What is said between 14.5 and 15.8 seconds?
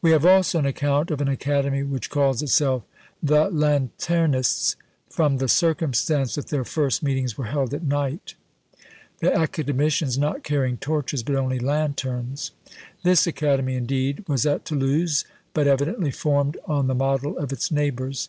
Toulouse, but